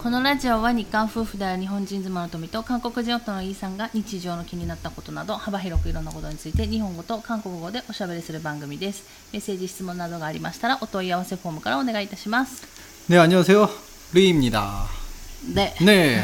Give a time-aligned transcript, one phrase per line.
[0.00, 12.62] このラジオは日韓夫婦である日本人妻の富と韓国人夫のイーさんが日常の気になったことなど幅広くいろんなことについて日本語と韓国語でおしゃべりする番組ですメッセージ質問などがありましたらお問い合わせフォームからお願いいたします
[13.08, 13.68] 네, 안녕하세요.
[14.12, 14.86] 르입니다.
[15.54, 16.22] で 네.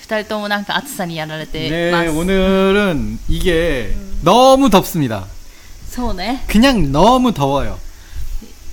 [0.00, 5.26] 二人ともなんか暑さにやられて 네, ます、 오늘은 이게 너무 덥습니다.
[5.88, 7.78] そうね 그냥 너무 더워요.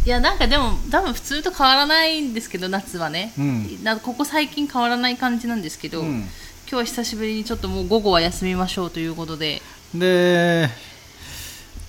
[0.05, 6.25] いやなんかでも多分普通と変わらないんですけど夏はね、うんなんかここ最近変わらない感じなんですけど、 음.
[6.69, 10.69] 今日は久しぶりにちょっともう午後は休みましょうということで 근데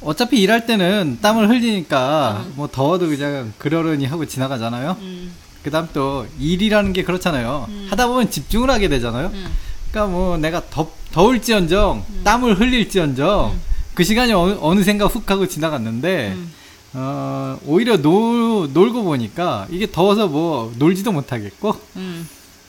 [0.01, 4.97] 어차피 일할 때는 땀을 흘리니까 뭐 더워도 그냥 그러려니 하고 지나가잖아요.
[5.01, 5.33] うん、
[5.65, 7.69] 그다음 또 일이라는 게 그렇잖아요.
[7.91, 9.27] 하다 보면 집중을 하게 되잖아요.
[9.27, 9.47] うん、
[9.91, 13.59] 그러니까 뭐 내가 덥, 더울지언정 땀을 흘릴지언정
[13.95, 16.53] 그 시간이 어느, 어느샌가 훅 하고 지나갔는데 음.
[16.95, 22.29] 어, 오히려 놀, 놀고 보니까 이게 더워서 뭐 놀지도 못하겠고 うん、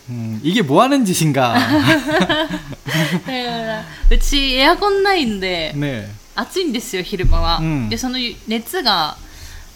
[0.09, 8.17] 음, 이게 뭐 하는 짓인가 だからうちエアコンないんで 네 暑いんですよ昼間は、うんでその
[8.47, 9.17] 熱が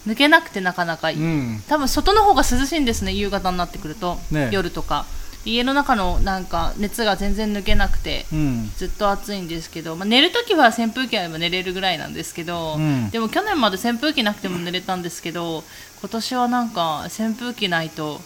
[0.06, 5.06] 抜けなくてなかなか、 음, 多分外の方が涼しいんですね夕方になってくると、ね夜とか
[5.46, 15.62] 家の中のなんか熱が全然抜けなくて 음, ずっと暑いんですけど、まあ、寝るときは扇風機あれば寝れるぐらいなんですけど、うんでも去年まで扇風機なくても寝れたんですけど
[16.00, 18.20] 今年はなんか扇風機ないと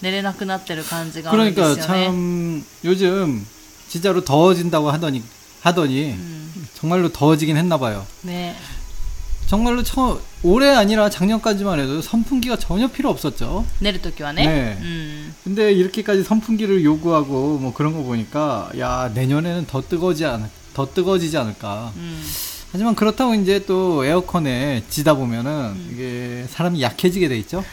[0.00, 2.06] 寝れなくなってる感じがあるんで 그러니까 すよね。
[2.08, 3.46] 참 요즘
[3.88, 5.22] 진짜로 더워진다고 하더니
[5.62, 8.06] 하더니 うん、 정말로 더워지긴 했나 봐요.
[8.24, 8.56] ね
[9.46, 13.65] 정말로 처, 올해 아니라 작년까지만 해도 선풍기가 전혀 필요 없었죠.
[13.79, 14.45] 내르토교환에.
[14.45, 14.77] 네.
[14.79, 15.35] 음.
[15.43, 21.37] 근데 이렇게까지 선풍기를 요구하고 뭐 그런 거 보니까 야 내년에는 더 뜨거지 않을 더 뜨거지지
[21.37, 21.91] 않을까.
[21.97, 22.23] 음.
[22.71, 25.89] 하지만 그렇다고 이제 또 에어컨에 지다 보면은 음.
[25.93, 27.63] 이게 사람이 약해지게 돼 있죠.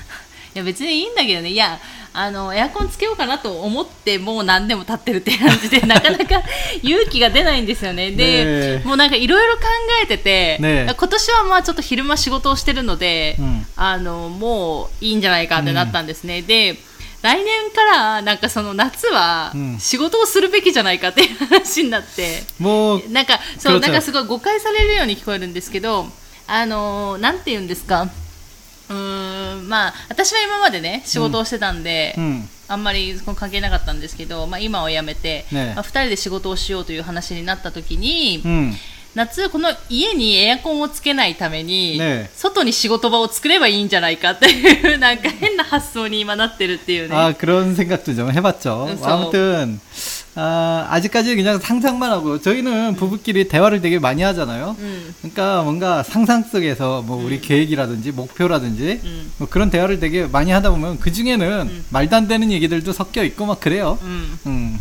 [0.54, 1.50] いや別にいいんだけどね。
[1.50, 1.78] いや
[2.16, 6.42] あのエアコンつけようかなと思ってもう何でも立ってるって感じで なかなか
[6.80, 8.12] 勇気が出ないんですよね。
[8.12, 9.62] でもうなんかいろいろ考
[10.02, 16.76] えてて、ね、今年はまあちょっと昼間仕事をしてるので、うん、あのもういいんじゃないかってなったんですね、うん、で
[17.22, 26.06] 来年からなんかその夏は仕事をするべきじゃないかっていう話になって、うん、もうなんかそうなんかすごい誤解されるように聞こえるんですけど
[26.46, 28.08] あの、なんて言うんですか？
[28.89, 38.73] うーんまあ私は今までね仕事をしてたんで、 음, あんまりその関係なかったんですけど、まあ今は辞めて、ねまあ二人で仕事をしようという話になった時に、 음.
[39.15, 47.15] 夏この家にエアコンをつけないために、ね外に仕事場を作ればいいんじゃないかっていうなんか変な発想に今なってるっていうね。
[47.15, 48.87] 아 그런 생각도 좀 해봤죠.
[48.87, 49.79] 그래서- 아무튼
[50.35, 54.75] 아, 아직까지 그냥 상상만 하고 저희는 부부끼리 대화를 되게 많이 하잖아요.
[54.79, 59.31] うん、 그러니까 뭔가 상상 속에서 뭐 우리 계획이라든지 목표라든지 음.
[59.37, 63.45] 뭐 그런 대화를 되게 많이 하다 보면 그 중에는 말도 안 되는 얘기들도 섞여 있고
[63.45, 63.97] 막 그래요.
[64.03, 64.79] うん、 음,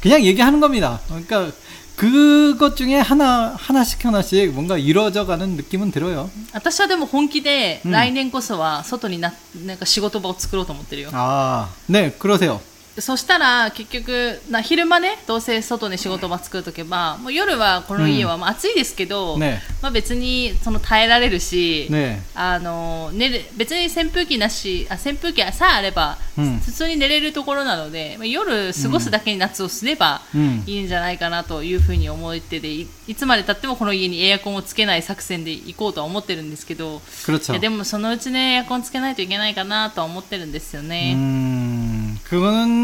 [0.00, 1.00] 그냥 얘기하는 겁니다.
[1.08, 1.50] 그러니까
[1.96, 6.30] 그것 중에 하나 하나씩 하나씩 뭔가 이루어져가는 느낌은 들어요.
[6.54, 9.34] 私はでも本気でうん来年こそは外にな
[9.66, 11.10] なんか仕事場を作ろうと思ってるよ。
[11.12, 12.60] 아, 네, 그러세요.
[12.99, 30.21] そしたら結局な昼間ねどうせ外で仕事場作っとけば、もう夜はこの家は、まあ、暑いですけど、ね、まあ、別にその耐えられるし、ね、あの寝る別に扇風機なしあ扇風機さえあれば、普通に寝れるところなので、夜過ごすだけに夏をすれば
[30.65, 37.01] いいんじゃないかなというふうに思ってていつまでたってもこの家にエアコンをつけない作戦で行こうとは思ってるんですけど
[37.59, 41.13] でもそのうちねエアコンつけないといけないかなとは思ってるんですよね。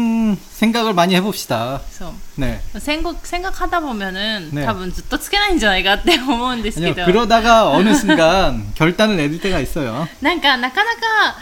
[0.01, 1.81] 음, 그거는 생각을 많이 해봅시다.
[1.91, 2.59] そう 네.
[2.77, 10.07] 생각생각하다보면은 ね多分ずっとつけないんじゃないかって思うんですけ 아니요, ど 그러다가 어느 순간 결단을 내릴 때가 있어요.
[10.21, 11.35] なんかなかなか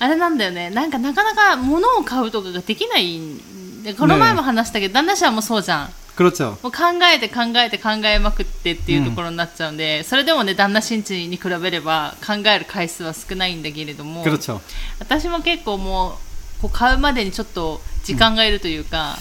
[0.00, 6.56] あれなんだよねなんかなかなか物を買うとかができないんでこの前も話したけど、旦那氏はもうそうじゃん 그렇죠.
[6.62, 6.78] もう考
[7.12, 14.60] えて考えて考えまくってっていうところになっちゃうんで、それでもね旦那新地に比べれば考える回数は少ないんだけれども 그렇죠.
[15.00, 16.27] 私も結構もうこう
[16.72, 19.16] 買うまでにちょっと時間がいるというか、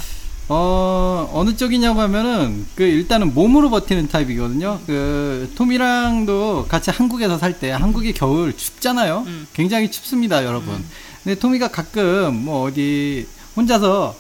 [0.49, 4.81] 어, 어느 쪽이냐고 하면은, 그, 일단은 몸으로 버티는 타입이거든요.
[4.85, 9.23] 그, 톰이랑도 같이 한국에서 살 때, 한국이 겨울 춥잖아요.
[9.25, 9.47] 음.
[9.53, 10.83] 굉장히 춥습니다, 여러분.
[11.23, 13.25] 근데 토미가 가끔, 뭐, 어디,
[13.55, 14.15] 혼자서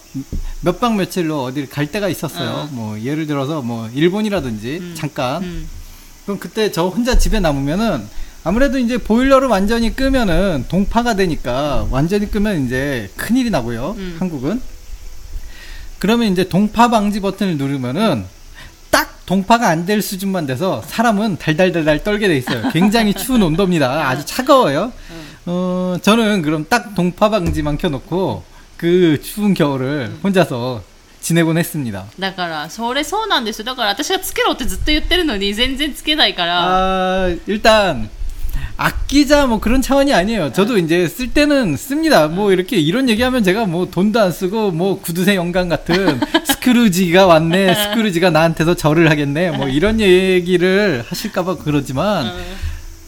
[0.61, 2.49] 몇 박 며칠로 어디를 갈 때가 있었어요.
[2.49, 2.69] 어.
[2.71, 4.95] 뭐, 예를 들어서 뭐, 일본이라든지, 음.
[4.95, 5.43] 잠깐.
[5.43, 5.67] うん、
[6.25, 8.07] 그럼 그때 저 혼자 집에 남으면은,
[8.43, 13.95] 아무래도 이제 보일러를 완전히 끄면은 동파가 되니까 완전히 끄면 이제 큰일이 나고요.
[13.97, 14.15] 음.
[14.19, 14.61] 한국은.
[15.99, 18.25] 그러면 이제 동파 방지 버튼을 누르면은
[18.91, 22.69] 딱 동파가 안 될 수준만 돼서 사람은 달달달달 떨게 돼 있어요.
[22.71, 24.07] 굉장히 추운 온도입니다.
[24.09, 24.91] 아주 차가워요.
[25.45, 28.43] 어, 저는 그럼 딱 동파 방지만 켜놓고
[28.77, 30.83] 그 추운 겨울을 혼자서
[31.21, 32.05] 지내곤 했습니다.
[32.19, 36.59] だからそれそうなんですよだから私がつけろってずっと言ってるのに全然つけないから
[37.27, 38.09] 아, 일단
[38.78, 40.52] 아끼자 뭐 그런 차원이 아니에요.
[40.52, 42.28] 저도 이제 쓸 때는 씁니다.
[42.28, 47.74] 뭐 이렇게 이런 얘기하면 제가 뭐 돈도 안 쓰고 뭐 구두쇠 영감 같은 스크루지가 왔네.
[47.74, 49.50] 스크루지가 나한테서 절을 하겠네.
[49.50, 52.32] 뭐 이런 얘기를 하실까봐 그러지만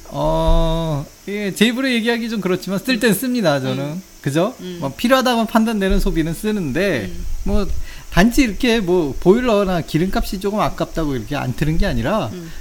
[0.09, 3.61] 어, 예, 제 입으로 얘기하기 좀 그렇지만 쓸 땐 씁니다.
[3.61, 4.55] 저는 그죠?
[4.59, 4.79] 음.
[4.81, 7.13] 뭐 필요하다고 판단되는 소비는 쓰는데
[7.45, 7.65] 뭐
[8.11, 12.51] 단지 이렇게 뭐 보일러나 기름값이 조금 아깝다고 이렇게 안 트는 게 아니라 음.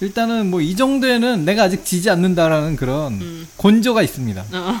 [0.00, 3.48] 일단은 뭐 이 정도에는 내가 아직 지지 않는다라는 그런 음.
[3.56, 4.44] 곤조가 있습니다.
[4.50, 4.80] うんな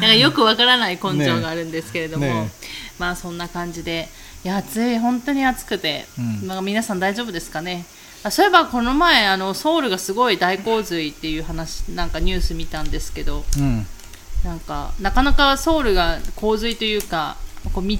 [0.00, 2.50] かよくわからない根性があるんですけれども、ねね
[2.98, 4.08] まあそんな感じで
[4.44, 7.84] いや暑い本当に暑くて、うんなんか皆さん大丈夫ですかね
[8.24, 13.84] あそういえばこの前あのソウルがすごい大洪水っていう話なんかニュース見たんですけど 음.
[14.44, 17.36] なんかなかなかソウルが洪水というか
[17.72, 17.96] こう道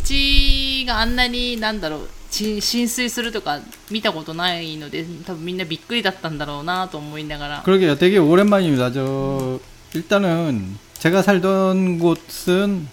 [0.86, 3.60] があんなになんだろうち 浸水するとか
[3.90, 7.96] 見たことないので多分みんなびっくりだったんだろうなと思いながら 그러게요.
[7.96, 8.92] 되게 오랜만입니다.
[8.92, 9.58] 저
[9.94, 12.88] 일단은 제가 살던 곳은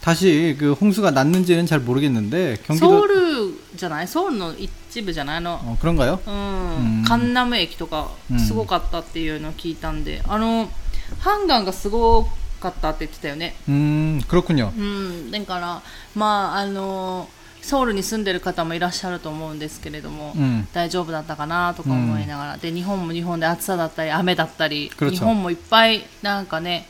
[0.00, 6.18] 다시 그 홍수가 났는지는 잘 모르겠는데 ソウ 경기도 ルじゃないソウルの一部じゃないあの 어, 그런가요?
[6.26, 10.70] うんうんカンナム駅とかうんすごかったっていうのを聞いたんで、あの
[11.18, 12.24] ハンガンがすご
[12.60, 14.70] かったって言ってたよね 음 그렇군요.
[14.74, 15.82] うんだから
[16.14, 17.28] まああの
[17.65, 26.87] ソウルに住んでる方もいらっしゃると思うんですけれども、うん、大丈夫だったかなとか思いながら、うん、で日本も日本で暑さだったり雨だったり日本もいっぱいなんかね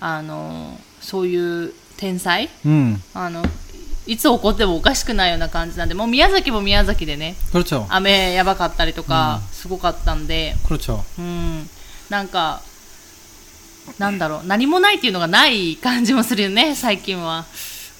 [0.00, 3.44] あのそういう天才、うん、あの
[4.08, 7.36] いつ起こってもおかしくないような感じなんでもう宮崎も宮崎でね
[7.88, 10.54] 雨やばかったりとか、すごかったんで、
[11.18, 11.68] うん、
[12.10, 12.62] なんか
[13.98, 17.44] なんだろう何もないっていうのがない感じもするよね最近は。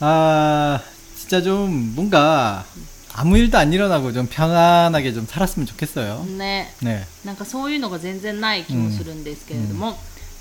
[0.01, 0.83] あ
[1.26, 2.66] 진짜 좀 뭔가
[3.14, 6.26] 아무 일도 안 일어나고 좀 평안하게 좀 살았으면 좋겠어요.
[6.38, 7.06] ね、 네.
[7.26, 9.98] なんかそういうのが全然ない気もするんですけれども。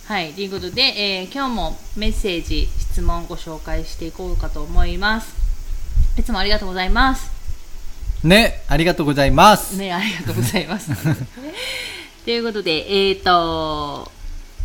[0.06, 5.32] はい、ということで、えー今日もメッセージ、質問をご紹介していこうかと思います。
[6.18, 7.30] いつもありがとうございます。
[8.24, 9.76] 네, 아리가또 고자이마스.
[9.78, 10.90] ね、ありがとうございます。
[12.24, 14.10] ということで、えっ、と、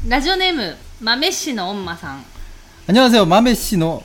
[0.08, 2.26] ラジオネーム、豆氏のおんまさん。
[2.88, 3.26] 안녕하세요.
[3.26, 4.04] 마메 씨노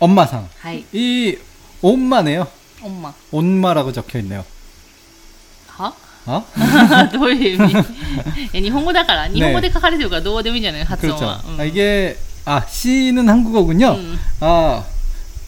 [0.00, 0.48] 엄마상.
[0.60, 1.38] はい、 이
[1.82, 2.46] 엄마네요.
[2.82, 3.14] おんま。
[3.32, 4.44] 온마라고 적혀 있네요.
[5.68, 5.92] は
[6.26, 6.44] 어?
[7.12, 7.76] どういう意味い
[8.52, 11.26] や日本語だから日本語で書かれてるからどうでもいいんじゃない発音 그렇죠.
[11.26, 13.92] は、うん 아, 이게 아 씨는 한국어군요.
[13.94, 14.18] 음.
[14.40, 14.84] 아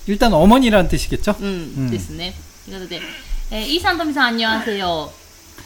[0.06, 1.36] 일단 어머니라는 뜻이겠죠?
[1.38, 1.50] うんう
[1.82, 2.34] んですね
[2.64, 3.00] ということで、
[3.50, 5.12] えー、イーさんとみさん、あんにわせよ。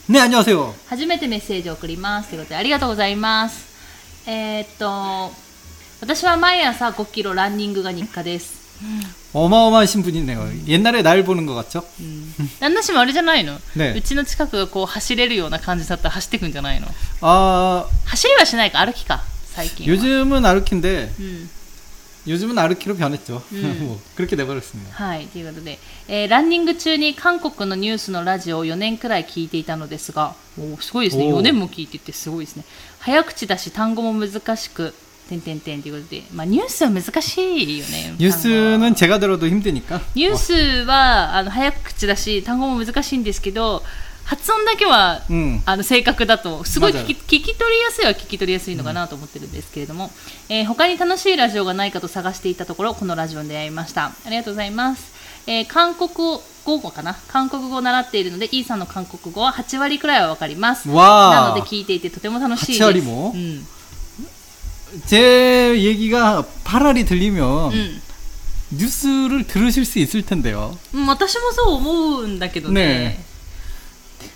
[0.09, 0.75] 네 안녕하세요.
[0.89, 2.31] 初めてメッセージを送ります。
[2.31, 3.75] ということで、ありがとうございます。
[4.27, 5.33] えーっと、
[6.01, 8.58] 私は毎朝5キロランニングが日課です。
[9.34, 10.42] 어마어마하신 분이네 요.
[10.42, 10.64] 음.
[10.68, 11.84] 옛날에 날 보는 것 같 죠?
[12.00, 12.34] 음.
[12.60, 13.60] 난나씨 말이잖아 요.
[13.76, 13.94] 네.
[13.98, 16.88] うちの近くがこう走れるような感じだったら走ってくんじゃないの?
[17.22, 17.86] 아.
[18.06, 18.80] 走りはしないか？
[18.86, 19.22] 歩きか？
[19.54, 21.10] 最近요즘은歩き인 데.
[22.28, 23.42] 요즘은 아르키변했 죠.
[23.54, 25.04] 뭐그렇게 돼버렸습니 다.
[25.04, 31.26] はいということで、え、ランニング中に韓国のニュースのラジオを4年くらい聞いていたのですが、おすごいですね。
[31.26, 32.64] 4年も聞いててすごいですね。
[33.00, 34.94] 早口だし単語も難しく、
[35.30, 36.24] て땡땡땡 이것 들.
[36.34, 38.80] 막 뉴스는難しいよね.ースは。
[38.96, 40.02] 제가 들어도 힘드니 까.
[40.86, 43.84] は、あの早口だし単語も難しいんですけど
[44.26, 54.06] 発音だけは、うん、あの正確だとすごい聞き聞き取りやすいは聞き取りやすいのかなと思ってるんですけれども、うん、えー、他に楽しいラジオがないかと探していたところこのラジオに出会いました。
[54.06, 55.12] ありがとうございます、
[55.48, 56.10] えー、韓国
[56.64, 57.16] 語かな？
[57.28, 60.88] 韓国語を習っているのでイーさんの韓国語は8割くらいは分かります。
[60.88, 62.84] なので聞いていてとても楽しいです。
[62.84, 63.66] 8割も、うん。
[65.07, 68.01] 제 얘기가 파랄이 들리면 うん、
[68.71, 70.77] 뉴스를 들으실 수 있을 텐데요.
[70.93, 73.25] うん私もそう思うんだけどねね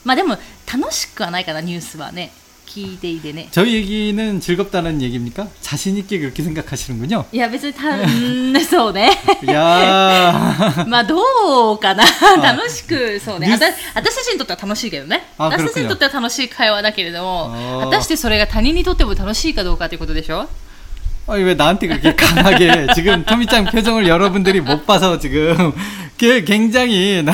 [0.04, 0.36] まあでも
[0.70, 2.32] 楽しくはないかなニュースはね
[2.72, 5.48] 聞いていてね 저희 얘기는 즐겁다는 얘기입니까?
[5.62, 7.24] 자신 있게 그렇게 생각하시는군요.
[7.32, 9.10] いや別にたうんそうね
[9.50, 10.84] 야.
[10.86, 12.04] まあどうかな
[12.42, 20.46] 楽しくそうねニュースあた私たちにとっては楽しいけどねあ私たちにとっては楽しい会話だけれどもあー果たしてそれが他人にとっても楽しいかどうかということでしょ
[21.26, 25.72] 아니 왜 나한테 그렇게 강하게 지금 토미짱 표정을 여러분들이 못 봐서 지금
[26.18, 27.32] 걔 굉장히 나-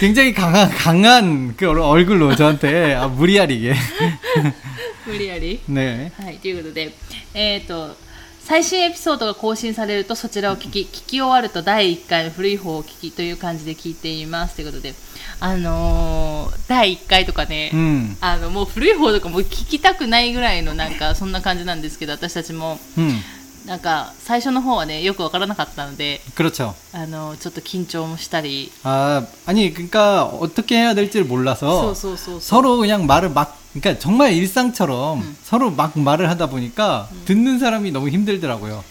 [0.00, 3.74] 굉장히 강한 강한 그 얼굴로 저한테 아, 무리하리게
[5.06, 6.92] 無理やり 네 はい、ということで、
[7.32, 7.96] えっ、と、
[8.44, 14.94] 最新エピソードが更新されるとそちらを聞き、聞き終わると第1回の古い方を聞きという感じで聞いていますということで、
[15.40, 23.18] あのー第1回とかね、 음, あの、もう古い方とかも聞きたくないぐらいのなんか、そんな感じなんですけど、私たちも、 음,
[23.66, 26.74] なんか、最初の方はね、よくわからなかったので、 그렇죠.
[26.92, 32.40] あの、ちょっと緊張もしたり、 아 아니 그러니까 어떻게 해야 될지를 そう 몰라서 そうそうそう。
[32.40, 38.08] 서로 그냥 말을 막 그러니까 정말 일상처럼 서로 막 말을 하다 보니까 듣는 사람이 너무
[38.08, 38.82] 힘들더라고요.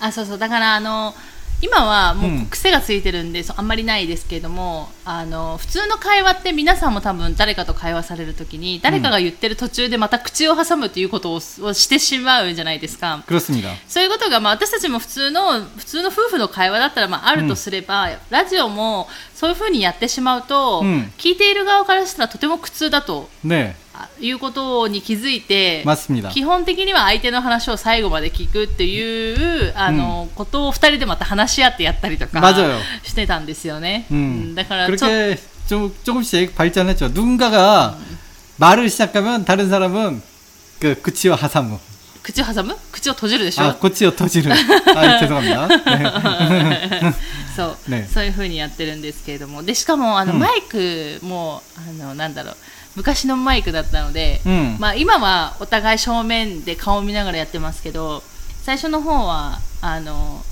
[0.00, 1.14] あそうそうだからあの
[1.61, 13.23] 今はもう癖がついてるんで、うん、あんまりないですけれどもあの普通の会話って皆さんも多分誰かと会話されるときに誰かが言ってる途中でまた口を挟むということをしてしまうんじゃないですか。
[13.87, 23.29] そういうことが、まあ、私たちも普通の普通の夫婦の会話だったら、まあ、あるとすれば、うん、ラジオもそういうふうにやってしまうと、うん、聞いている側からしたらとても苦痛だと。
[23.43, 23.75] ね
[24.20, 26.30] いうことに気づいて 맞습니다.
[26.30, 34.06] 基本的には相手の話を最後まで聞くっていうあの、ことを二人でまた話し合ってやったりとか 맞아요 してたんですよね。
[34.10, 34.16] 음, う
[34.52, 37.08] んだからちょ 그렇게 좀 조금씩 발전했죠.
[37.08, 37.96] 누군가가
[38.58, 40.22] 말을 시작하면 다른 사람은
[40.80, 41.78] 그 그치와 하사무.
[42.24, 44.50] 口を挟む口を閉じるでしょ、 아, 고치와 터지는.
[44.96, 45.68] 아, 죄송합니다.
[45.68, 47.12] 네.
[47.54, 52.56] そう、ねそういうふうにやってるんですけれどもでしかもあの、うんマイクもあのなんだろう
[52.98, 54.76] 昔のマイクだったので、 음.
[54.78, 58.22] まあ、今はお互い正面で顔を見ながらやってますけど
[58.62, 60.42] 最初の方はあの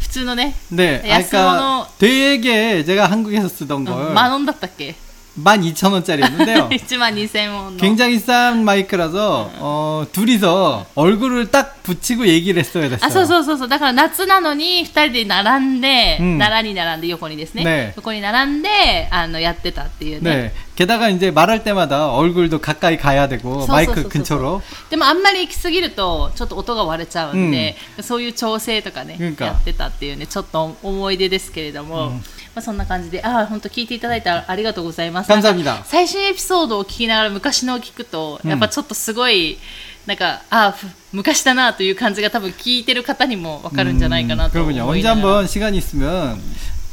[0.00, 1.02] 普通のね、 네.
[1.02, 4.94] 아, 야스모노- 그러니까 되게 제가 한국에서 쓰던 うん 걸 マノンだったっけ
[5.38, 6.68] 12,000원짜리였는데요.
[6.68, 13.06] 1 万2000ウォンの 굉장히 싼 마이크라서 어, 둘이서 얼굴을 딱 붙이고 얘기를 했어야 됐어요.
[13.06, 20.68] あそうそうそうそうだから夏なのに2人で並んで、うん並に並んで横にですねね横に並んであのやってたっていうね 네.
[20.74, 32.20] 게다가 이제 말할 때마다 얼굴도 가까이 가야 되고 そうそうそうそう 마이크 근처로 でもあんまり行き過ぎるとちょっと音が割れちゃうんで、そういう調整とかねなんかやってたっていうねちょっと思い出ですけれども、
[32.54, 35.64] まあ、そんな感じでああ本当聞いていただいてありがとうございます 감사합니다.
[35.64, 39.58] なんか最新エピソードを聞きながら昔のを聞くとやっぱちょっとすごい、
[40.06, 44.78] なんかああふ昔だなという感じが多分聞いてる方にもわかるんじゃないかなと思い 그렇군요.
[44.78, 46.40] な 언제 がら 한번 시간이 있으면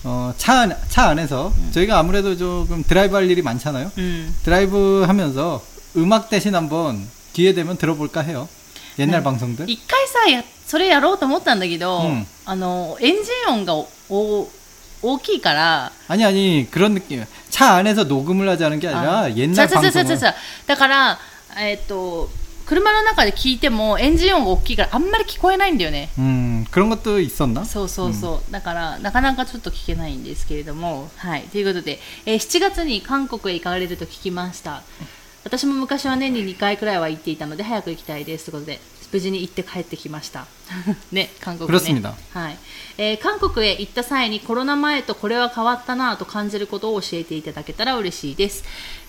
[0.04, 3.92] 어, 차, 안, 차 안에서 저희가 아무래도 조금 드라이브 할 일이 많잖아요.
[3.98, 5.64] うん、 드라이브 하면서
[5.96, 8.48] 음악 대신 한번 기회 되면 들어볼까 해요.
[9.00, 9.24] 옛날 네.
[9.24, 9.66] 방송들.
[9.68, 14.52] 一回さやそれやろうと思ったんだけど、うんあのエンジン音がおお
[15.02, 17.24] 大きいから 아니 아니 그런 느낌.
[17.50, 20.36] 차 안에서 녹음을 하자는 게 아니라 あ 옛날 ちゃちゃちゃちゃ 방송을 ちゃ
[20.68, 21.20] だから
[21.58, 22.30] えっ、と
[22.66, 27.64] 車の中で聞いてもエンジン音が大きいからあんまり聞こえないんだよね 음 그런 것도 있었나?
[27.64, 34.82] そうそうそう、だからなかなかちょっと聞けないんですけれどもはいということで、えー7月に韓国へ行かれると聞きました
[35.44, 38.80] 私も昔は年に2回くらいは行っていたので早く行きたいですということで
[39.12, 40.46] 無事に行って帰ってきました
[41.14, 42.58] ね韓国ね 그렇습니다 はい
[42.98, 48.66] えー韓国へ行った際にコロナ前とこれは変わったなと感じることを教えていただけたら嬉しいです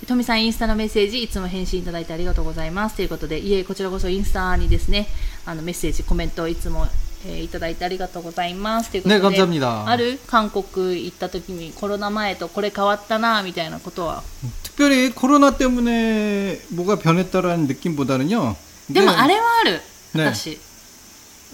[0.06, 5.08] トミさんインスタのメッセージいつも返信いただいてありがとうございますということでいえこちらこそインスタにですね
[5.44, 6.86] あのメッセージコメントいつも、
[7.26, 9.88] えーいただいてありがとうございますということで、 네 감사합니다.
[9.88, 14.22] ある韓国行った時にコロナ前とこれ変わったなみたいなことは
[14.62, 18.54] 특별히 코로나 때문에 뭐가 변했다라는 느낌보다는요.
[18.90, 19.80] でも 이제 あれはある、
[20.14, 20.58] ね私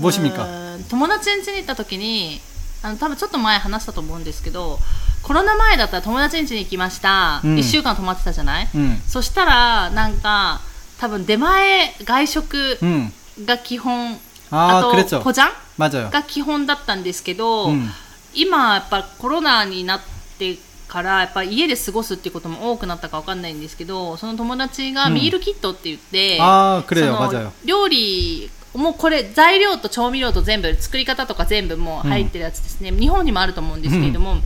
[0.01, 0.43] 무엇입니까?
[0.43, 2.41] うーん友達ん家に行った時に
[2.83, 4.79] あの多分ちょっと前話したと思うんですけど
[5.23, 10.61] コロナ前だったら友達ん家に行きました、うん1週間泊まってたじゃない、 음, そしたらなんか
[10.99, 13.13] 多分出前外食 음,
[13.45, 14.19] が基本、
[14.51, 15.21] 아 あと 그랬죠.
[15.23, 16.11] ポジャン 맞아요.
[16.11, 17.89] が基本だったんですけど、 음,
[18.35, 20.01] 今やっぱコロナになっ
[20.39, 20.59] て
[20.89, 27.53] からやっぱ家で過ごすっていうことも多くなったかわかんないんですけどその友達がうんミールキットって言って、 아 그래요, その 맞아요.
[27.65, 28.36] 料理
[28.77, 34.37] もうこれ材料と調味料と全部作り方とか全部もう入ってるやつですね、日本にもあると思うんですけれども、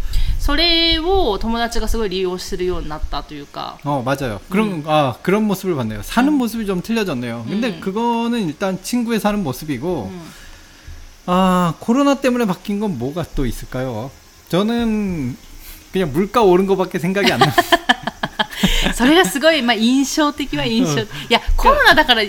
[0.40, 4.40] それを友達がすごい利用するようになったというか 어 맞아요.
[4.50, 6.02] 그런 아 그런 모습을 봤네요.
[6.02, 7.46] 사는 모습이 좀 틀려졌네요.
[7.48, 7.80] 근데 음.
[7.80, 10.32] 그거는 일단 친구의 사는 모습이고 음.
[11.26, 14.10] 아 코로나 때문에 바뀐 건 뭐가 또 있을까요?
[14.48, 15.36] 저는
[15.92, 17.52] 그냥 물가 오른 거밖에 생각이 안 나.
[18.94, 22.22] それがすごい、まあ、印象的は印象、いやコロナだから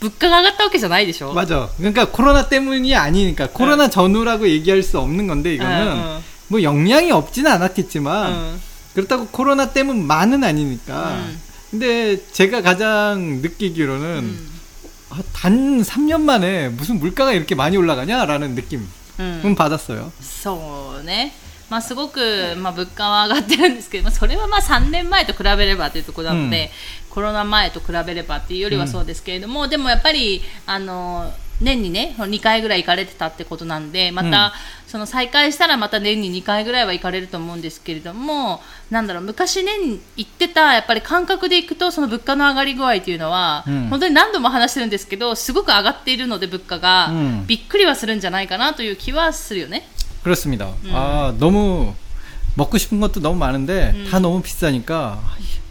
[0.00, 1.68] 物価が上がったわけじゃないでしょ 맞아.
[1.76, 6.22] 그러니까 코로나 때문이 아니니까 코로나 전후라고 얘기할 수 없는 건데 이거는 응, 응.
[6.48, 8.60] 뭐 영향이 없지는 않았겠지만 응.
[8.94, 11.10] 그렇다고 코로나 때문만은 아니니까.
[11.10, 11.40] 음.
[11.70, 14.60] 근데 제가 가장 느끼기로는 음.
[15.10, 20.12] 아, 단 3년 만에 무슨 물가가 이렇게 많이 올라가냐라는 느낌은 うん、 받았어요.
[20.20, 21.32] そうね、
[21.68, 26.70] まあ、すごく、まあ、物価は上がってるんですけど、まあ、それはまあ3年前と比べればというところなので、
[27.12, 34.52] コロナ前と比べればっていうよりはそうですけれども、でもやっぱりあの年にね2回ぐらい行かれてたってことなんでまた、
[34.86, 49.88] その再開したらまた年に2回ぐらいは行かれると思うんですけれどもなんだろう昔年行ってたやっぱり感覚で行くとその物価の上がり具合というのは、うん本当に何度も話してるんですけどすごく上がっているので物価が、うんびっくりはするんじゃないかなという気はするよね。
[50.22, 50.74] 그렇습니다.
[50.92, 51.94] 아 너무
[52.56, 54.08] 먹고 싶은 것도 너무 많은데 음.
[54.10, 55.20] 다 너무 비싸니까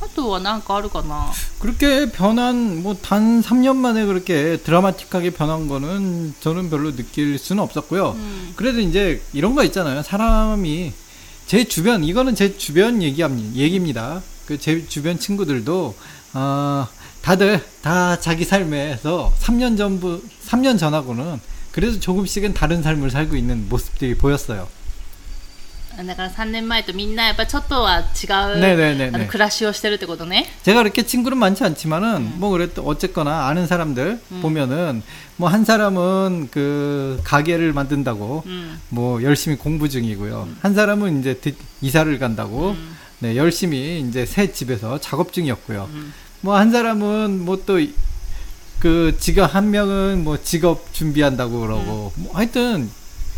[0.00, 1.30] 하도 원한 거ある 거나.
[1.60, 8.12] 그렇게 변한 뭐 단 3년 만에 그렇게 드라마틱하게 변한 거는 저는 별로 느낄 수는 없었고요.
[8.16, 8.52] 음.
[8.56, 10.02] 그래도 이제 이런 거 있잖아요.
[10.02, 10.92] 사람이
[11.46, 13.54] 제 주변 이거는 제 주변 얘기합니다.
[13.56, 14.22] 얘기입니다.
[14.46, 15.94] 그 제 주변 친구들도
[16.34, 21.40] 아 어, 다들 다 자기 삶에서 3년 전부 3년 전하고는
[21.72, 24.68] 그래서 조금씩은 다른 삶을 살고 있는 모습들이 보였어요.
[26.05, 35.03] だから3年前とみんなやっぱちょっとは違う、ねねねねあの暮らしをしてるってことね 제가 그렇게 친구는 많지 않지만은 뭐 그래도 어쨌거나 아는 사람들 보면은
[35.37, 40.47] 뭐 한 사람은 그 가게를 만든다고 うん、 뭐 열심히 공부 중이고요.
[40.61, 42.75] 한 사람은 이제 드- 이사를 간다고
[43.19, 45.89] 네, 열심히 이제 새 집에서 작업 중이었고요.
[46.41, 47.77] 뭐 한 사람은 뭐 또
[48.79, 52.89] 그 직업 한 명은 뭐 직업 준비한다고 그러고 뭐 하여튼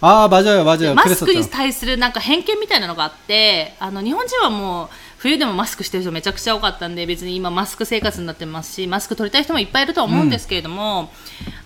[0.00, 0.94] 아 맞아요, 맞아요.
[0.94, 1.50] マスクに 그랬었죠.
[1.50, 11.10] 対するなんか偏見みたいなのがあってあの日本人はもう冬でもマスクしてる人めちゃくちゃ多かったんで別に今マスク生活になってますしマスク取りたい人もいっぱいいるとは思うんですけれども、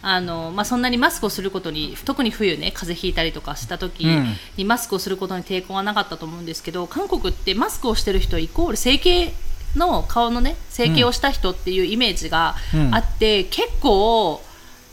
[0.01, 9.33] あのまあ、そんなにマスクをすることに特に冬ね風邪ひいたりとかした時うんにマスクをすることに抵抗はなかったと思うんですけど韓国ってマスクをしてる人イコール整形
[9.75, 12.55] の顔のね整形をした人っていうイメージが
[12.93, 14.41] あって、結構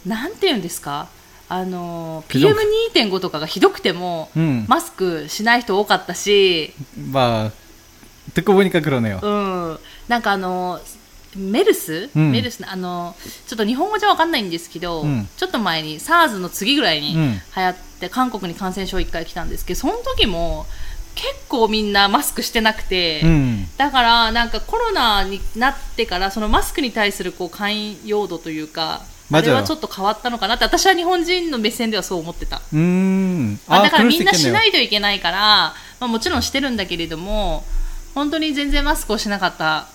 [0.07, 1.07] なんて言うんですか
[1.50, 6.72] あの PM2.5 とかがひどくても、うん、マスクしない人多かったし
[7.10, 7.52] まあ
[8.62, 10.78] にかくろねよ、うん、なんかあの
[11.36, 13.16] メルス、うん、メルスあの
[13.48, 20.66] ちょっと日本語じゃわかんないんですけど、うん、ちょっと前に SARS の次ぐらいに流行って、韓国に感染症1回来たんですけどその時も
[21.16, 32.61] 結構みんなマスクしてなくて、うん、だからなんかコロナになってからそのマスクに対するこう寛容度というかあ 맞아요 れはちょっと変わったのかなって私は日本人の目線ではそう思ってた。
[32.73, 33.57] 음.
[33.67, 34.53] あ 아, だから 그럴 み 수 んなし 있겠네요.
[34.53, 35.37] ないといけないから、
[35.99, 37.63] まあ、もちろんしてるんだけれども
[38.13, 39.87] 本当に全然マスクをしなかった、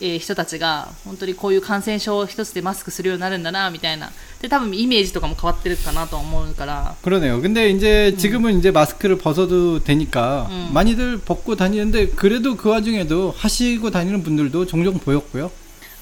[0.00, 7.40] えー人たちが本当にこういう感染症一つでマスクするようになるんだなみたいなで多分イメージとかも変わってるかなと思うから 그러네요.
[7.40, 10.70] 근데 이제 지금은 이제 마스크를 벗어도 되니까 음.
[10.72, 15.52] 많이들 벗고 다니는데 그래도 그 와중에도 하시고 다니는 분들도 종종 보였고요.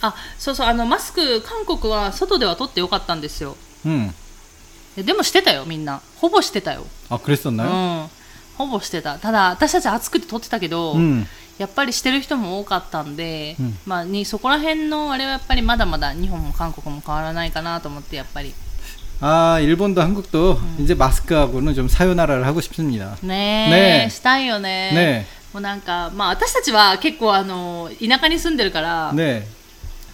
[0.04, 4.12] あそうそうあのマスク韓国は外では取ってよかったんですよ 음.
[4.96, 8.04] えでもしてたよみんなほぼしてたよ、 아 う 그랬었나요?
[8.04, 8.10] ん、
[8.58, 11.26] ほぼしてたただ私たち暑くて取ってたけど、 음.
[11.58, 18.54] やっぱりしてる人も多かったんで、うんまあ、にそこら辺のあれはやっぱりまだまだ日本も韓国も変わらないかなと思ってやっぱり
[19.20, 23.16] 아 일본도 한국도 이제 마스크하고는 좀 사요나라를 하고 싶습니다.
[23.22, 29.42] ねえねえしたいよねねもうなんか、まあ、私たちは結構あの田舎に住んでるから、 네.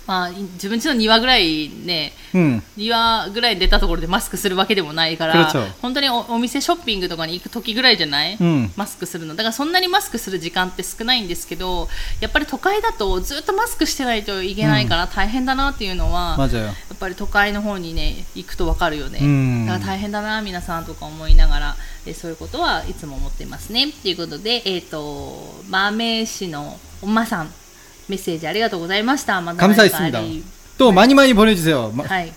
[0.08, 9.36] まあ、自分ちの庭ぐらいね、うん、庭ぐらい出たところでマスクするわけでもないから、本当にお店ショッピングとかに行く時ぐらいじゃない、うん、マスクするの。
[9.36, 11.88] だからそんなにマスクする時間って少ないんですけど
[12.20, 19.20] やっぱり都会だとずっとマスクしてないといけないから大変だなっていうのは、うん、やっぱり都会の方にね行くと分かるよね、
[19.68, 21.76] だから大変だな皆さんとか思いながら
[22.14, 23.92] そういうことはいつも思ってますね。
[23.92, 27.61] ということで、えーと、と市のおまさん。
[28.09, 30.47] メッセージありがとうございましたまた何かあり 감사했습니다.
[30.79, 31.91] 또 많이 많이 보내주세요.
[31.95, 32.33] 마- はい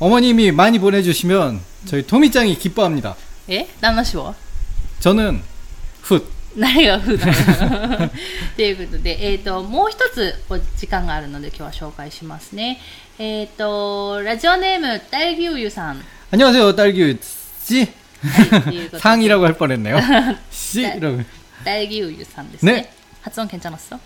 [0.00, 3.16] 어머님이 많이 보내주시면 저희 토미짱이 기뻐합니다.
[3.48, 4.34] え旦那氏は
[5.00, 5.42] 저는
[6.02, 6.22] 훗.
[6.56, 7.32] 何が普段
[8.56, 12.80] ということで、えー、ともう一つお時間があるので今日は紹介しますね。
[13.18, 17.18] えっ、とラジオネーム大牛湯さん 안녕하세요, 딸기
[17.64, 17.80] 씨.
[18.22, 19.98] はいということで 상이라고 할 뻔했네요.
[20.50, 21.24] 씨라고.
[21.64, 22.72] 大牛湯さんですね。
[22.72, 23.98] ね発音괜찮았어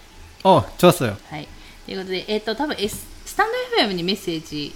[0.45, 1.17] 어, 좋았어요.
[1.31, 1.49] はい。
[1.87, 2.97] ということで、えっ、と、多分、S、
[3.27, 4.75] スタンド FM にメッセージ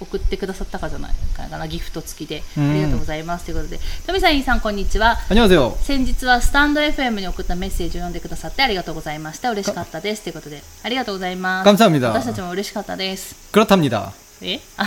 [0.00, 2.42] 送ってくださったかじゃないかな、ギフト付きで。
[2.58, 3.44] うんありがとうございます。
[3.46, 5.16] ということで、富さん、イーさん、こんにちは。
[5.30, 5.76] 안녕하세요.
[5.82, 9.50] 先日はスタンド FM に送ったメッセージを読んでくださってありがとうございました。
[9.52, 10.22] 嬉しかったです。
[10.22, 11.66] ということで、ありがとうございます。
[11.68, 12.08] 감사합니다.
[12.12, 13.36] 私たちも嬉しかったです。
[13.52, 14.12] 그렇답니다.
[14.42, 14.84] え あ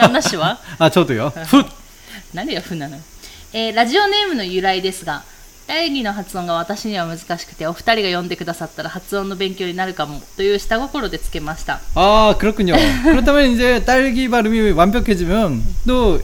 [0.00, 1.30] 旦那氏は 아, 저도요.
[1.46, 1.64] 훗.
[2.34, 2.98] 何がふなの、
[3.52, 5.22] えーラジオネームの由来ですが
[5.66, 12.74] 大義の発音が私には難しくてお二人が読んでくださったら発音の勉強になるかもという下心でつけました 아, 그렇군요.
[13.04, 16.20] 그렇다면 이제 딸기 발음이 완벽해지면 또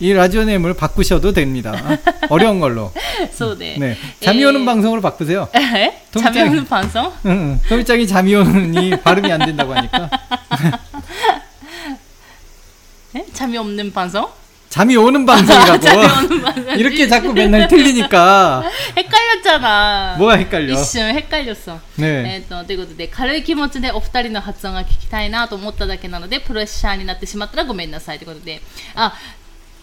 [0.00, 1.72] 이 라디오 네임을 바꾸셔도 됩니다.
[2.28, 2.92] 어려운 걸로.
[3.32, 3.96] そうで、 네.
[4.20, 5.48] 잠이 오는 えー 방송으로 바꾸세요.
[5.54, 10.10] え 동 チャミオンパンソン 응, 토미짱이 잠이 오는이 발음이 안 된다고 하니까
[13.14, 14.28] えチャミオンヌンパンソン
[14.74, 18.64] 잠이 오는 방송이라고 チャミオンヌンパンソン 이렇게 자꾸 맨날 틀리니까
[18.96, 20.72] へっかりだっちゃな 뭐가 헷갈려.
[20.74, 22.02] 一瞬へっかりですよ 네.
[22.38, 28.60] えー、とということで軽い気持ちでお二人の発音が聞きたいなと思っただけなのでプレッシャーになってしまったらごめんなさいということで
[28.96, 29.14] あ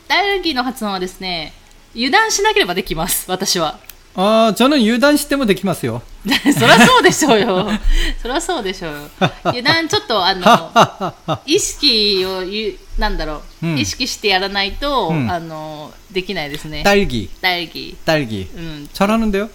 [0.10, 1.54] 大義の発音はですね
[1.96, 3.80] 油断しなければできます私は
[4.16, 6.02] 어, 저는 유단 씨 때문에 되기마스요.
[6.24, 6.30] そ
[6.68, 7.68] りゃそうでしょうよ
[8.22, 9.00] そりゃそうでしょうよ
[9.46, 18.50] 油断ちょっとあの意識を言うなんだろう、うん意識してやらないと、うんあのできないですね 딸기, 大義 딸기.
[18.54, 19.50] うん 잘하는데요?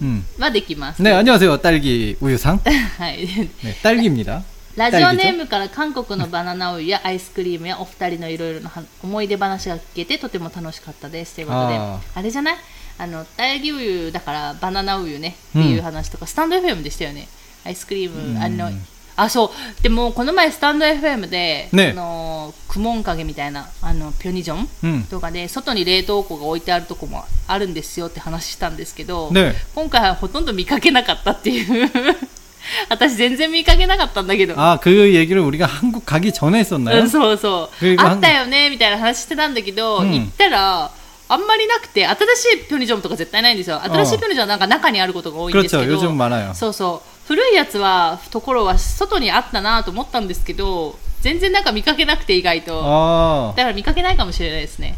[0.00, 0.24] 음.
[0.38, 1.58] はできます、 네, 안녕하세요.
[1.58, 2.60] 딸기 우유상.
[2.98, 4.42] はい、 네, 딸기입니다.
[4.76, 12.56] ラジオネームから韓国のバナナウイやアイスクリームやお二人のいろいろなは思い出話が聞けてとても楽しかったですということでああれじゃない
[12.98, 17.28] あの딸기ウユだからバナナウユねっていう話とか、スタンド FM でしたよね
[17.64, 18.70] アイスクリーム、あの
[19.14, 25.04] あそうでもこの前スタンド FM で、ねあのクモン影みたいなあのピョニジョン 음.
[25.10, 31.90] とかで外に冷凍庫が置いてあるとこもあるんですよって話したんですけど、ね今回はほとんど見かけなかったっていう
[32.88, 37.00] 私全然見かけなかったんだけど 아, 그 얘기를 우리가 한국 가기 전에 했었나요?
[37.00, 40.90] うん、そうそうそれがあったよねみたいな話してたんだけど、うん行ったら
[41.28, 45.80] あんまりなくて新しいピョニジョンとか絶対ないんですよ新しいピョニジョンはなんか中にあることが多いんです 그렇죠.
[45.80, 46.52] けど 요즘 많아요.
[46.54, 54.96] そうそう古いやつはところは外にあったなと思ったんですけど全然なんか見かけなくて意外と 아, だから見かけないかもしれないですね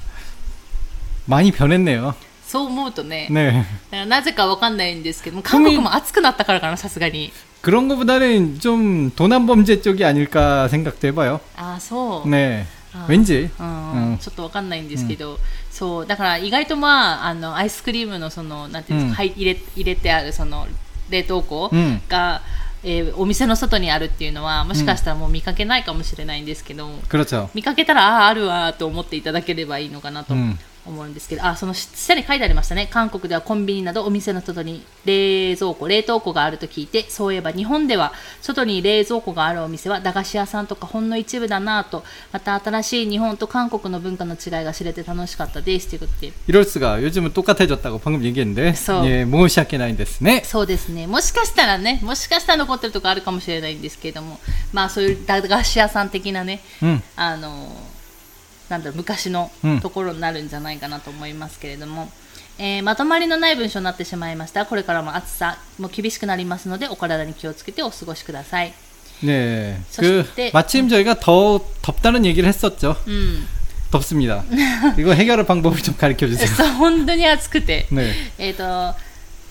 [1.29, 2.15] 많이 변했네요.
[2.47, 3.53] そう思うとね 네.
[3.53, 11.41] だからなぜかわかんないんですけども韓国も暑くなったからかなさすがに 그런 것보다는 좀 도난 범죄 쪽이 아닐까 생각도 해봐요.
[11.57, 12.67] ああそう、 네.
[12.93, 13.07] 아.
[13.09, 13.49] 왠지.
[13.59, 15.39] うんうんちょっとわかんないんですけど、
[15.80, 20.68] そうだから意外とまああのアイスクリームのそのなんていうんですか、うん、入れ入れてあるその
[21.10, 21.72] 冷凍庫
[22.10, 22.42] が、
[22.84, 27.00] うん、えー、お店の外にあるっていうのはもしかしたらもう見かけないかもしれないんですけど、うん、
[27.54, 30.34] 見かけたらあああるわと思っていただければいいのかなと。
[30.87, 49.07] 思うんですけど、あその下に書いてありましたね韓国ではコンビニなどお店の外に冷蔵庫冷凍庫があると聞いてそういえば日本では外に冷蔵庫があるお店は駄菓子屋さんとかほんの一部だなとまた新しい日本と韓国の文化の違いが知れて楽しかったですということで 이럴 수가 요즘은 똑같아졌다고 방금 얘기했는데 소.
[49.07, 54.39] 예, 모시아케나인ですね.そうですねもしかしたらねもしかしたら残ってるとこあるかもしれないんですけれども
[54.75, 57.01] まあそういう駄菓子屋さん的なね 음.
[57.17, 57.69] あの
[58.69, 62.11] なんだろう昔のうんところになるんじゃないかなと思いますけれども、
[62.59, 68.73] えーまとまりのない文章になってしまいましたこれからも暑さも厳しくなりますのでお体に気をつけてお過ごしください
[69.23, 69.77] 네.
[69.93, 72.97] 저 그 때- 마침 저희가 더 덥다는 얘기를 했었죠.
[73.07, 73.47] うん
[73.91, 74.43] 덥습니다.
[74.99, 76.49] 이거 해결할 방법을 좀 가르쳐 주세요.
[76.49, 78.13] そう本当に暑くて、 네.
[78.39, 78.95] えー、と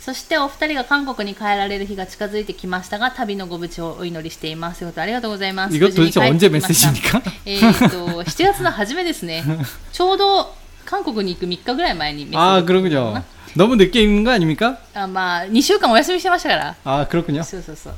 [0.09, 4.79] そしてお二人が韓国に帰られる日が近づいてきましたが、旅のご無事をお祈りしています。
[4.79, 5.79] ということありがとうございます。
[5.79, 9.45] どう도대체언えっと、7月の初めですね。
[9.93, 10.55] ちょうど
[10.87, 13.23] 韓国に行く3日ぐらい前にメッセージを送った
[13.55, 14.79] 너무 늦게 입는 거 아닙니 까?
[14.95, 16.75] 아, 마, 2週間お休みしてましたから.
[16.87, 17.43] 아, 그렇군 요.
[17.45, 17.95] そうそうそう.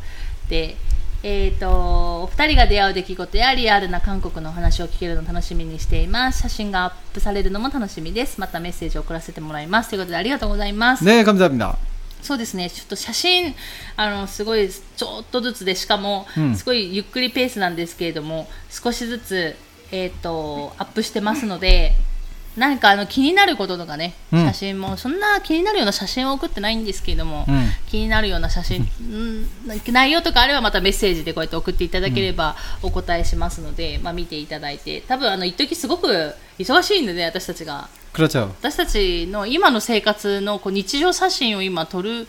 [0.50, 0.74] で,
[1.22, 6.40] えっとお二人が出会う出来事やリアルな韓国の話を聞けるの楽しみにしています。
[6.42, 8.40] 写真がアップされるのも楽しみです。
[8.40, 9.90] またメッセージを送らせてもらいます。
[9.90, 11.04] ということでありがとうございます。
[11.04, 11.76] 네, 감사합니 다.
[12.22, 13.54] そうですね、ちょっと写真、
[13.96, 19.56] あの、すごい、ちょっとずつで、しかもうん、すごいゆっくりペースなんですけれども、少しずつ、
[19.92, 21.94] えっ、と、アップしてますので、
[22.59, 29.49] なんかあの気になることとかね、うん写真もそんな気になるような写真を送ってないんですけれども、うん気になるような写真、うん、
[29.91, 37.89] 内容とかあればまたメッセージでこうやって送っていただければお答えしますので、まあ見ていただいて、多分あの一時すごく忙しいんでね、私たちが。
[38.13, 38.47] 그렇죠.
[38.61, 42.25] 私たちの今の生活のこう日常写真を今撮る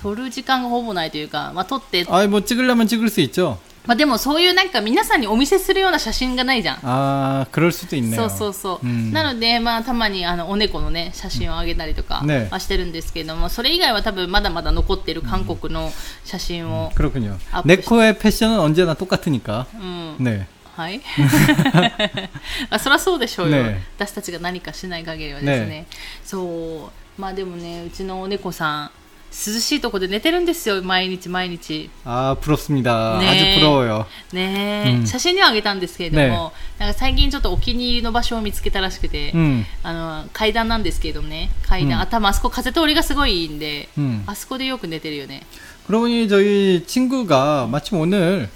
[0.00, 3.58] 撮る時間がほぼないというか、まあ、撮って、 아, 뭐 찍으려면 찍을 수 있죠.
[3.88, 6.78] まあ、でもそういうなんか皆さんにお見せするような写真がないじゃん。
[6.82, 8.16] 아, 그럴 수도 있네요.
[8.16, 15.92] そうそうそう、うんなので、まあ、たまにあのお猫の、ね、写真をあげたりとかねはしてるんですけれども、それ以外は多分まだまだ残ってる韓国の
[16.24, 17.36] 写真を、 그렇군요.
[17.52, 19.66] 아, 네코의 패션은 언제나 똑같으니까.
[19.74, 20.46] うん、 네.
[20.76, 21.00] はい
[22.70, 25.86] あそりゃそうでしょうよ、ね私たちが何かしない限りはですねね
[26.24, 28.90] そうまあでもねうちのお猫さん
[29.36, 33.18] 涼しいとこで寝てるんですよ毎日毎日 아, 부럽습니다.
[33.18, 33.28] 네.
[33.28, 34.06] 아주 부러워요.
[34.32, 39.64] ねえ、うん写真にはあげたんですけれども、なんか最近ちょっとお気に入りの場所を見つけたらしくて、 음.
[39.82, 44.22] あの階段なんですけれどもね階段、うん頭あそこ風通りがすごいいいんで、 음.
[44.26, 45.42] あそこでよく寝てるよね
[45.88, 48.48] 그러고 보니 저희 친구가 마침 오늘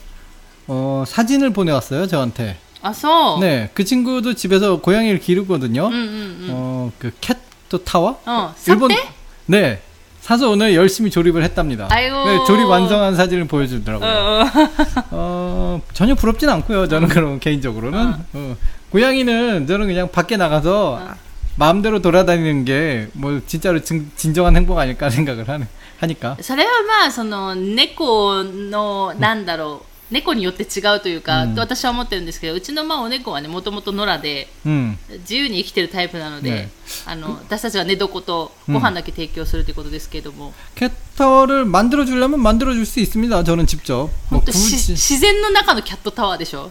[0.69, 2.57] 어, 사진을 보내왔어요, 저한테.
[2.83, 5.89] あそう、 네, 그 친구도 집에서 고양이를 기르거든요.
[5.89, 8.21] うんうんうん、 어, 그 캣도 타워?
[8.25, 8.95] うん、さて
[9.49, 9.83] 네.
[10.23, 11.89] 사서 오늘 열심히 조립을 했답니다.
[11.91, 12.25] 아이고.
[12.25, 14.09] 네, 조립 완성한 사진을 うん 보여주더라고요.
[14.09, 14.49] うん
[15.11, 16.89] 어, 전혀 부럽진 않고요.
[16.89, 18.15] 저는 그럼 개인적으로는.
[18.35, 18.57] 어,
[18.91, 21.15] 고양이는 저는 그냥 밖에 나가서 어.
[21.57, 25.67] 마음대로 돌아다니는 게 뭐 진짜로 진, 진정한 행복 아닐까 생각을 하는,
[26.01, 26.37] 하니까.
[26.41, 34.97] それはまあその猫のなんだろう 猫によって違うというか、うんと私は思ってるんですけどうちのまあお猫はねもともと野良で 음.
[35.19, 36.71] 自由に生きてるタイプなので、ね
[37.07, 43.45] あの私たちは寝床とご飯だけ提供するということですけれども、 캣타워를 만들어 주려면 만들어 줄 수 있습니다.
[43.45, 44.09] 저는 직접.
[44.31, 46.71] 뭐 本当し 굳이 自然の中のキャットタワーでしょ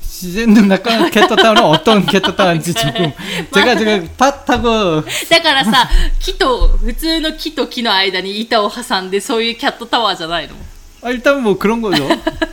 [0.00, 3.12] 시즌 약간 캣타워는 어떤 캣타워인지 조금
[3.54, 5.88] 제가 지금 밭하고 だからさ
[6.20, 10.54] 木と普通の木と木の間に板を挟んでそういうキャットタワーじゃないの
[11.00, 12.08] 아, 일단 뭐 그런 거죠.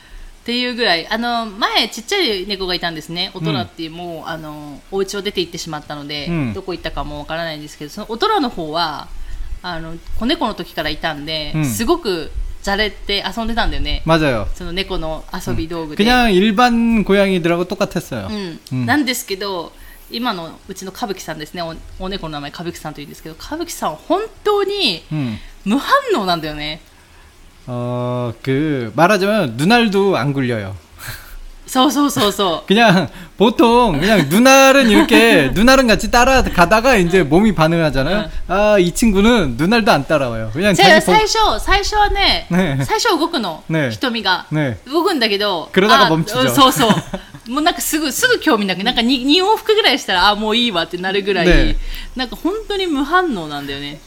[0.42, 9.08] っていうぐらいあの前ちっちゃい猫がいたんですね大人っていう、もうあのお家を出て行ってしまったので、うんどこ行ったかもわからないんですけどその大人の方は
[9.62, 12.30] あの子猫の時からいたんで、うんすごく
[12.62, 14.46] じゃれって遊んでたんだよね 맞아요.
[14.54, 16.04] その猫の遊び道具で。
[16.04, 18.28] 그냥 일반 고양이들하고 똑같았어요.
[18.28, 19.72] うんうんなんですけど
[20.10, 25.38] 今のうちの歌舞伎さんですねおお猫の名前歌舞伎さんというんですけど歌舞伎さんは本当に 음.
[25.64, 26.80] 無反応なんだよね
[27.66, 30.74] 어, 그 말하자면 눈알도 안 굴려요.
[31.66, 38.30] そうそうそうそ 그냥 보통 그냥 눈알은 이렇게 눈알은 같이 따라가다가 이제 몸이 반응하잖아요.
[38.46, 40.50] 아, 이 친구는 눈알도 안 따라와요.
[40.52, 46.90] 그냥 うじゃあ 자기 보, 最初最初はねね最初は動くの、ね瞳が、ね動くんだけど黒田があボンチじゃんうんそうそう
[47.48, 51.76] もうなんかすぐすぐ興味なくなんか 2, 2往復ぐらいしたらあもういいわってなるぐらい、ね
[52.16, 54.00] なんか本当に無反応なんだよね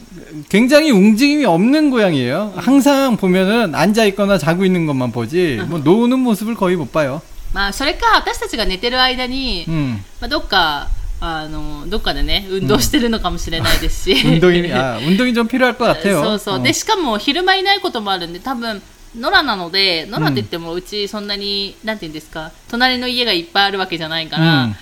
[0.50, 2.54] 굉장히 움직임이 없는 고양이에요.
[2.58, 7.22] 항상 보면은 앉아 있거나 자고 있는 것만 보지 뭐 노는 모습을 거의 못 봐요.
[7.54, 10.04] まあそれか私たちが寝てる間に、 음.
[10.22, 10.88] まあ、どっか
[11.22, 16.24] あのどっかでね運動してるのかもしれないですし、 운동이 아, 운동이 좀 필요할 것 같아요.
[16.24, 16.64] そうそう、 어.
[16.64, 18.82] でしかも昼間いないこともあるんで多分
[19.18, 24.76] 野良なので野良って言ってもうちそんなに、なんて言うんですか隣の家がいっぱいあるわけじゃないから、うん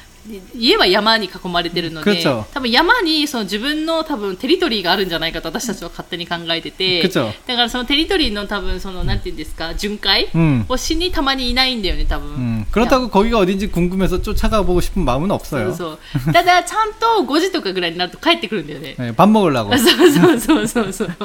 [0.53, 10.65] 家は山に囲まれてるので 그렇죠 多分山にその自分の多分テリトリーがあるんじゃないかと私たちは勝手に考えてて 그렇죠 だからそのテリトリーの多分そのなんて言うんですか巡回 음.
[10.67, 12.65] をしにたまにいないんだよね多分、 음.
[12.71, 15.73] 그렇다고 거기가 어딘지 궁금해서 쫓아가 보고 싶은 마음은 そう 없어요.
[15.73, 19.75] そうただちゃんと5時とかぐらいになると帰ってくるんだよね 네, 밥 먹으려고.
[19.77, 21.17] そうそうそうそうそうちゃん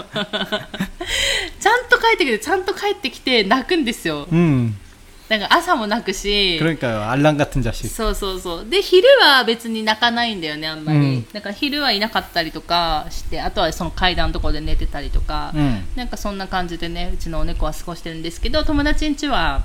[1.96, 4.74] と帰ってきてちゃんと帰ってきて泣くんですよ 음.
[5.28, 7.08] なんか朝も泣くし 그러니까요.
[7.08, 7.88] 알람 같은 자식.
[7.88, 15.84] そうそうそうで昼は別に泣かないんだよねあんまり、うんだから昼はいなかったりとかしてあとはその階段のところで寝てたりとか、 음.
[15.96, 19.62] なんかそんな感じでねうちのお猫は過ごしてるんですけど友達ん家は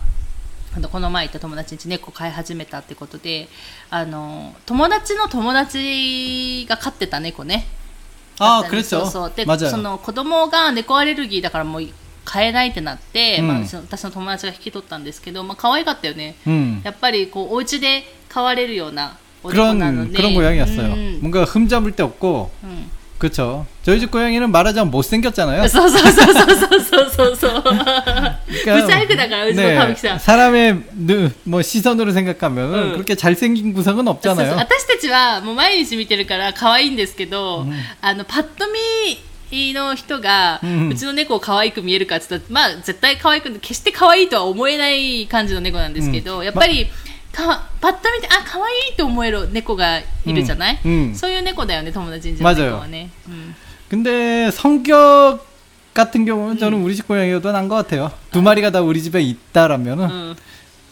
[0.76, 3.50] あのこの前行った友達ん家猫飼い始めたってことで
[3.90, 7.68] あの友達の友達が飼ってた猫ね
[8.40, 11.88] 아 だったんです 그랬죠 そうそうで 맞아요 その子供が猫アレルギーだからもう
[12.26, 16.82] 飼えないってなって、うんまあ、その私の友達が引き取ったんですけど、まあ可愛かったよね、 음.
[16.84, 20.94] やっぱりこうお家で飼われるようなお猫なの 그런 で 그런 고양이였어요.
[20.94, 23.66] 음, 뭔가 흠 잡을 데 없고 うん、 그렇죠.
[23.82, 25.68] 저희 집 고양이는 말하자면 못생겼잖아요.
[25.70, 32.94] そうそうそうそうそうそうそう 그러니까 ブサイクだからうちの歌舞伎さん 사람의 눈, 뭐 시선으로 생각하면 응.
[32.94, 34.56] 그렇게 잘생긴 구석은 そうそう 없잖아요.
[34.58, 37.66] 私たちはもう毎日見てるから可愛いんですけど、
[38.02, 39.18] あのパッと見
[39.52, 46.88] の人が、ううんちの猫を可愛く見えるかって言ったら、まあ、絶対可愛く決して可愛いとは思えない感じの猫なんですけど、うんやっぱり、
[47.32, 53.56] かパッと見てあ可愛いと思える猫がいるじゃない、うんうんそういう猫だよね友達んちの猫はね、うん
[53.90, 55.46] 근데 성격
[55.94, 58.12] 같은 경우는 저는 우리 집 고양이가 난 것 같아요.
[58.32, 60.36] 두 마리가 다 우리 집에 있다라면은 うん、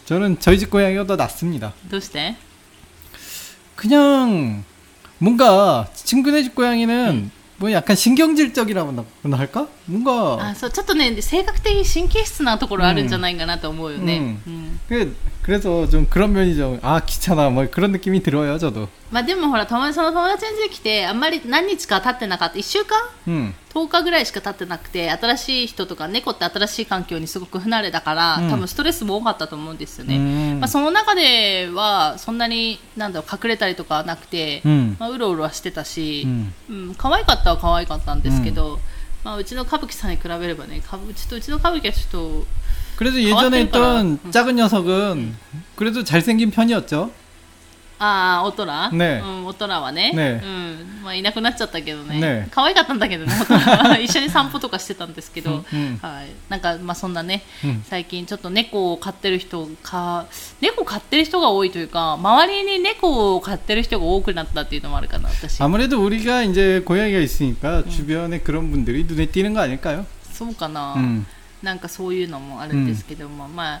[0.06, 1.74] 저는 저희 집 고양이가 더 낫습니다.
[1.90, 2.36] どうして
[3.74, 4.64] 그냥
[5.18, 7.30] 뭔가 친구네 집 고양이는
[7.61, 8.91] 뭐 약간 신경질적이라고
[9.37, 9.67] 할까?
[9.90, 17.50] 뭔가 あそうちょっとね性格的に神経質なところあるんじゃないかなと思うよね、うん、 그, 그래서 좀 그런 면이 좀, 아, 귀찮아.
[17.50, 18.88] 뭐 그런 느낌이 들어요, 저도.
[19.12, 23.54] まあでもほら友達その友達ん家に来てあんまり何日か経ってなかった1週間 음.
[23.72, 30.18] 10日ぐらいしか経ってなくて新しい人とか猫って新しい環境にすごく不慣れだから、うん多分ストレスも多かったと思うんですよね、う
[30.56, 34.96] んまあ、その中ではそんなになんだろう隠れたりとかはなくて、 음.
[34.98, 36.52] まあ、うろうろはしてたし、 음.
[36.68, 38.80] うん可愛かったは可愛かったんですけど、
[39.24, 42.46] まあ、うちの歌舞伎さんに比べればねかうちとうちの歌舞伎はちょっと
[42.96, 44.00] 그래도 예전에 가왔으니까.
[44.22, 45.36] 있던 작은 녀석은
[45.74, 47.10] 그래도 잘생긴 편이었죠.
[48.00, 50.12] ああ、オトラねうん、オトラはね。
[50.12, 51.02] ねうん。
[51.02, 52.20] まあ、いなくなっちゃったけどね。
[52.20, 56.28] ね可愛かったんだけどね、オトラは 一緒に散歩とかしてたんですけど、うんうんはい。
[56.50, 60.26] なんか、まあ、そんなね、うん最近ちょっと猫を飼ってる人か、
[60.60, 65.62] 猫飼ってる人が多いというか、周りに猫を飼ってる人が多くなったっていうのもあるかな、私。
[65.62, 70.04] 아무래도 우리가 이제 고양이가 있으니까 주변에 그런 분들이 눈에 띄는 거 아닐까요?
[70.34, 70.94] そうかな。
[70.96, 71.24] 음.
[71.62, 73.80] なんかそういうのもあるんですけども、まあ、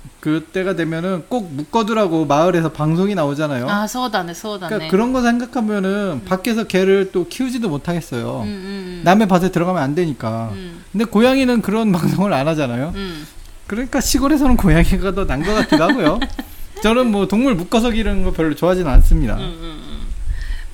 [0.21, 3.67] 그때가 되면은 꼭 묶어두라고 마을에서 방송이 나오잖아요.
[3.67, 4.69] 아, 서다네, 서다네.
[4.69, 6.25] 그러니까 그런 거 생각하면은 음.
[6.25, 8.41] 밖에서 개를 또 키우지도 못하겠어요.
[8.41, 9.01] 음, 음, 음.
[9.03, 10.51] 남의 밭에 들어가면 안 되니까.
[10.53, 10.83] 음.
[10.91, 12.93] 근데 고양이는 그런 방송을 안 하잖아요.
[12.95, 13.25] 음.
[13.67, 16.19] 그러니까 시골에서는 고양이가 더 난 것 같기도 하고요.
[16.83, 19.37] 저는 뭐 동물 묶어서 기르는 거 별로 좋아하진 않습니다.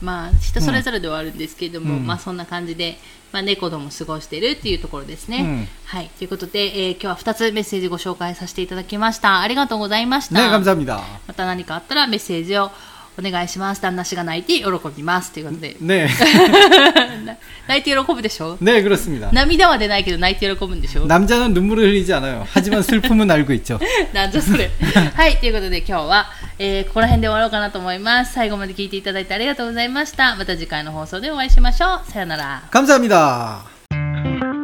[0.02, 2.98] まあ、人それぞれではあるんですけれども、うん、まあ、そんな感じで、
[3.32, 5.40] まあ、猫ども過ごしているっていうところですね。
[5.42, 9.42] うん、はい、ということで、えー、今日は2つメッセージご紹介させていただきました。
[9.42, 10.36] ありがとうございました。
[10.36, 10.42] ね、
[11.28, 12.72] また何かあったらメッセージを
[13.19, 13.83] お願いします。
[13.83, 14.65] 旦那氏が泣いて喜
[14.97, 15.33] びます。
[15.33, 15.77] ということで。
[15.83, 16.09] 네.
[17.69, 19.31] 泣いて喜ぶでしょ 네, 그렇습니다.
[19.33, 22.47] 涙は出ないけど泣いて喜ぶんでしょ 남자는 눈물을 흘리지 않아요.
[22.53, 23.79] 하지만 슬픔은 알고 있죠.
[24.13, 24.71] なんじゃそれ。
[25.15, 25.37] はい。
[25.37, 26.27] ということで今日は、
[26.59, 28.33] えーここら辺で終わろうかなと思います。
[28.33, 30.35] 最後まで聞いていただいてありがとうございました。
[30.37, 32.11] また次回の放送でお会いしましょう。
[32.11, 32.63] さよなら。
[32.71, 34.56] 감사합니다.